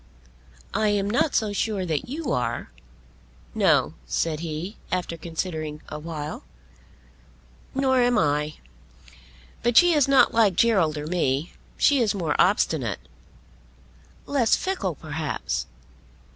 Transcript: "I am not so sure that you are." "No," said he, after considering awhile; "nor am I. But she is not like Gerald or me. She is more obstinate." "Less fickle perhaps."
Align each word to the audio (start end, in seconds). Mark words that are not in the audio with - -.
"I 0.73 0.87
am 0.87 1.07
not 1.07 1.35
so 1.35 1.53
sure 1.53 1.85
that 1.85 2.09
you 2.09 2.31
are." 2.31 2.71
"No," 3.53 3.93
said 4.07 4.39
he, 4.39 4.77
after 4.91 5.15
considering 5.15 5.79
awhile; 5.89 6.43
"nor 7.75 7.99
am 7.99 8.17
I. 8.17 8.55
But 9.61 9.77
she 9.77 9.93
is 9.93 10.07
not 10.07 10.33
like 10.33 10.55
Gerald 10.55 10.97
or 10.97 11.05
me. 11.05 11.53
She 11.77 11.99
is 12.01 12.15
more 12.15 12.35
obstinate." 12.39 13.01
"Less 14.25 14.55
fickle 14.55 14.95
perhaps." 14.95 15.67